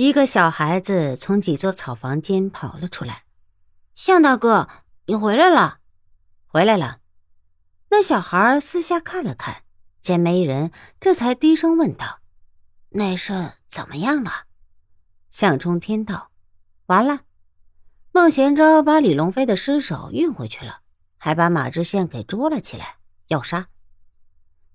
[0.00, 3.24] 一个小孩子从几座草房间跑了出来。
[3.96, 4.68] 向大哥，
[5.06, 5.80] 你回来了，
[6.46, 7.00] 回来了。
[7.90, 9.64] 那小孩四下看了看，
[10.00, 12.20] 见没人，这才低声问道
[12.90, 14.44] ：“那是怎么样了？”
[15.30, 16.30] 向冲天道
[16.86, 17.22] ：“完了，
[18.12, 20.82] 孟贤昭把李龙飞的尸首运回去了，
[21.16, 23.66] 还把马知县给捉了起来，要杀。”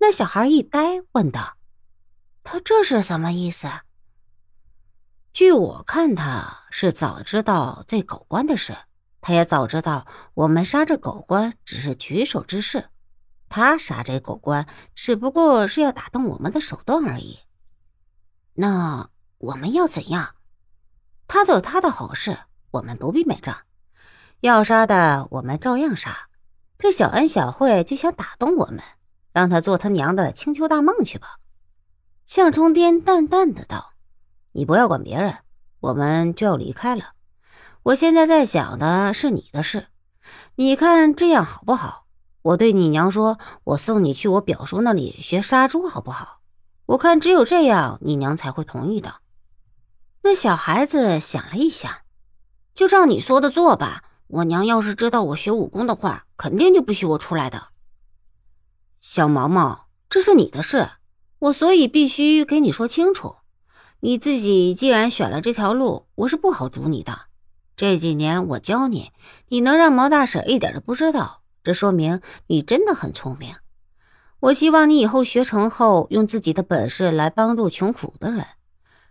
[0.00, 1.58] 那小孩一呆，问道
[2.42, 3.68] ：“他这是什么意思？”
[5.32, 8.76] 据我看，他是早知道这狗官的事。
[9.22, 12.88] 他也早知道我们杀这狗官只是举手之事，
[13.48, 17.38] 他杀这狗官只不过是要打动我们的手段而已。
[18.54, 20.34] 那我们要怎样？
[21.28, 22.36] 他做他的好事，
[22.70, 23.56] 我们不必买账。
[24.40, 26.28] 要杀的我们照样杀。
[26.78, 28.82] 这小恩小惠就想打动我们，
[29.32, 31.36] 让他做他娘的青丘大梦去吧。
[32.24, 33.92] 向冲天淡淡的道
[34.52, 35.38] ：“你不要管别人，
[35.80, 37.12] 我们就要离开了。”
[37.84, 39.86] 我现在在想的是你的事，
[40.56, 42.04] 你看这样好不好？
[42.42, 46.40] 我对你娘说，我送你去我表叔那里学杀猪，好不好？
[46.86, 49.16] 我看只有这样，你娘才会同意的。
[50.22, 51.90] 那小孩子想了一想，
[52.74, 54.04] 就照你说的做吧。
[54.26, 57.68] 我娘要是知道我学武功的话，肯定就不许我出来的。
[59.00, 60.90] 小毛毛，这是你的事，
[61.38, 63.36] 我所以必须给你说清楚。
[64.02, 67.26] 你自己既然选了这条路，我是不好阻你的。
[67.76, 69.12] 这几年我教你，
[69.48, 73.54] 你能让毛大婶一点都不知道，这说明你真的很聪明。
[74.40, 78.46] 我希望你以后学成后，用自己的本事来帮助穷苦的人。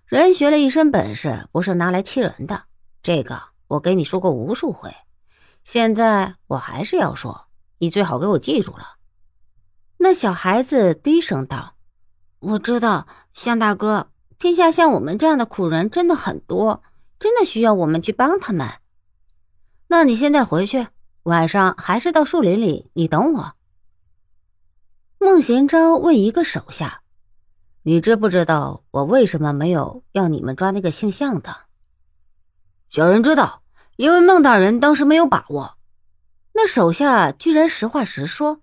[0.07, 2.63] 人学了一身本事，不是拿来欺人的。
[3.03, 4.91] 这个我给你说过无数回，
[5.63, 8.95] 现在我还是要说，你最好给我记住了。
[9.97, 11.75] 那小孩子低声道
[12.39, 16.81] ：“我知道，向大哥，天下像我们这样的苦人真的很多。”
[17.19, 18.65] 真的需要我们去帮他们？
[19.87, 20.87] 那你现在回去，
[21.23, 23.53] 晚上还是到树林里，你等我。
[25.17, 27.01] 孟贤昭问一个手下
[27.83, 31.53] ：“你知不知道我为什么没有要你们抓那个姓向的？”
[32.87, 33.63] 小人知道，
[33.97, 35.75] 因为孟大人当时没有把握。
[36.53, 38.61] 那手下居然实话实说：“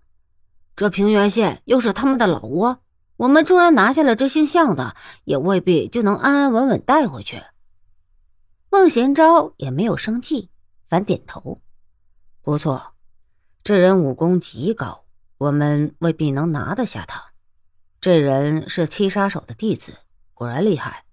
[0.74, 2.78] 这平原县又是他们的老窝，
[3.16, 4.94] 我们纵然拿下了这姓向的，
[5.24, 7.42] 也未必就能安安稳稳带回去。”
[8.70, 10.50] 孟贤昭也没有生气，
[10.86, 11.60] 反点头
[12.42, 12.94] ：“不错，
[13.62, 15.04] 这人武功极高，
[15.38, 17.32] 我们未必能拿得下他。
[18.00, 19.94] 这人是七杀手的弟子，
[20.34, 21.04] 果然厉害，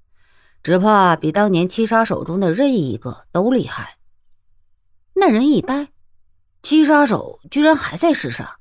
[0.61, 3.97] 只怕比当年七杀手中的任意一个都厉害。”
[5.15, 5.89] 那人一呆
[6.61, 8.59] ：“七杀手居然还在世上？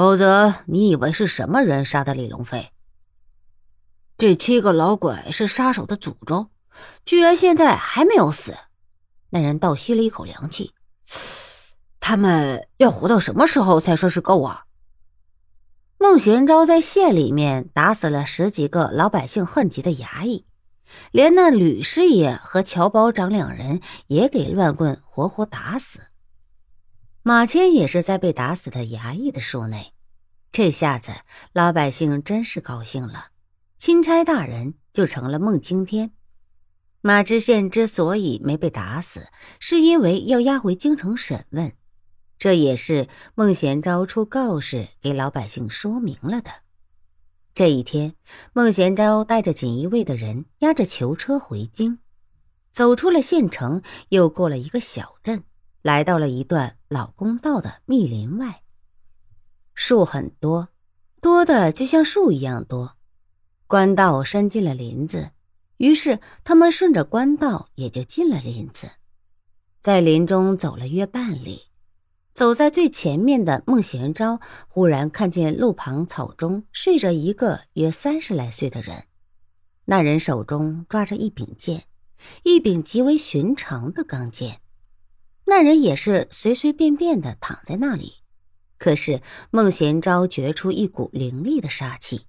[0.00, 2.70] 否则你以为是什么人杀的李龙飞？
[4.16, 6.48] 这七个老鬼是杀手的祖宗。”
[7.04, 8.56] 居然现在还没有死，
[9.28, 10.72] 那人倒吸了一口凉气。
[12.00, 14.64] 他们要活到什么时候才算是够啊？
[15.98, 20.46] 孟玄昭在县里面打死了十几个老百姓恨极的衙役，
[21.10, 26.00] 连那吕师爷和乔保长两人也给乱棍活活打死。
[27.22, 29.92] 马谦也是在被打死的衙役的数内。
[30.50, 31.12] 这下子
[31.52, 33.26] 老百姓真是高兴了，
[33.76, 36.12] 钦差大人就成了孟青天。
[37.02, 41.72] 马知县之所以没被打死，是因为要押回京城审问，
[42.38, 46.50] 这也是孟贤昭出告示给老百姓说明了的。
[47.54, 48.14] 这一天，
[48.54, 51.98] 孟贤昭带着锦衣卫的人押着囚车回京，
[52.72, 55.44] 走出了县城，又过了一个小镇，
[55.82, 58.62] 来到了一段老公道的密林外。
[59.74, 60.68] 树很多，
[61.20, 62.96] 多的就像树一样多，
[63.66, 65.30] 官道伸进了林子。
[65.78, 68.90] 于是他们顺着官道，也就进了林子，
[69.80, 71.68] 在林中走了约半里，
[72.34, 74.38] 走在最前面的孟贤昭
[74.68, 79.04] 忽然看见路旁草中睡着一个约三十来岁的人，
[79.86, 81.84] 那人手中抓着一柄剑，
[82.42, 84.60] 一柄极为寻常的钢剑。
[85.50, 88.22] 那人也是随随便便的躺在那里，
[88.78, 89.20] 可是
[89.50, 92.28] 孟贤昭觉出一股凌厉的杀气。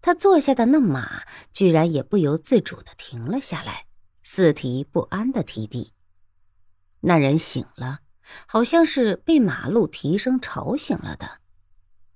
[0.00, 3.86] 他坐下的那马居然也不由自主的停了下来，
[4.22, 5.92] 四蹄不安的踢地。
[7.00, 7.98] 那人醒了，
[8.46, 11.40] 好像是被马路蹄声吵醒了的。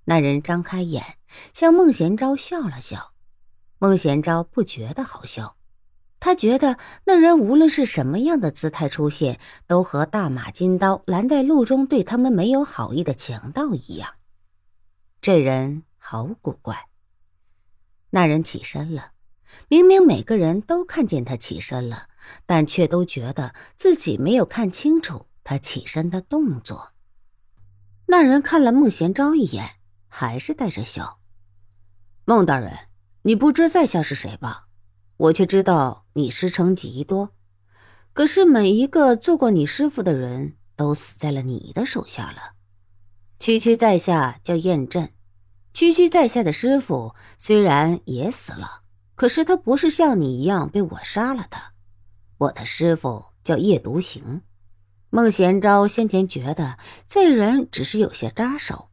[0.05, 1.19] 那人张开眼，
[1.53, 3.15] 向孟贤昭笑了笑。
[3.81, 5.56] 孟贤昭不觉得好笑，
[6.20, 14.14] 他觉得那人无论是什么样的姿态出现，都和大马金刀拦在路中对他们没有好意的强盗一样。
[15.22, 16.88] 这人好古怪。
[18.11, 19.12] 那人起身了，
[19.69, 22.08] 明明每个人都看见他起身了，
[22.44, 26.93] 但却都觉得自己没有看清楚他起身的动作。
[28.06, 29.76] 那人看了孟贤昭一眼，
[30.08, 31.20] 还是带着笑。
[32.25, 32.76] 孟大人，
[33.22, 34.67] 你不知在下是谁吧？
[35.20, 37.28] 我却知道你师承极多，
[38.14, 42.55] 可是每一个做过你师傅的人都死在了你的手下了。
[43.38, 45.11] 区区在下叫燕震，
[45.75, 48.81] 区区在下的师傅虽然也死了，
[49.14, 51.58] 可是他不是像你一样被我杀了的。
[52.38, 54.40] 我的师傅叫叶独行。
[55.11, 58.88] 孟贤昭先前觉得这人只是有些扎手。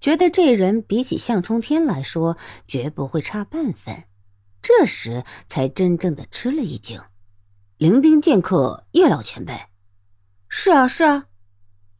[0.00, 2.36] 觉得这人比起向冲天来说，
[2.68, 4.04] 绝不会差半分。
[4.62, 7.00] 这时才真正的吃了一惊。
[7.76, 9.66] 伶仃剑客叶老前辈，
[10.48, 11.26] 是啊是啊。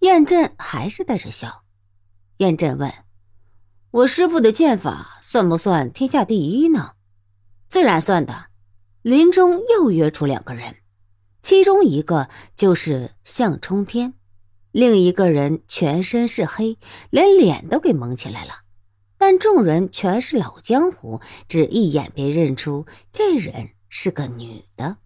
[0.00, 1.64] 燕震还是带着笑。
[2.38, 2.93] 燕震问
[3.91, 6.93] ：“我师傅的剑法算不算天下第一呢？”
[7.69, 8.47] 自然算的。
[9.03, 10.76] 林中又约出两个人，
[11.43, 14.15] 其中一个就是向冲天。
[14.70, 16.79] 另一个人全身是黑，
[17.11, 18.62] 连脸都给蒙起来了，
[19.24, 24.96] 但众人全是老江湖，只一眼便认出这人是个女的。